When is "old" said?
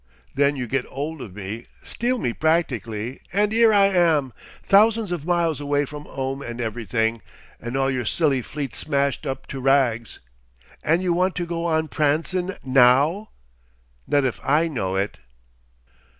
0.89-1.21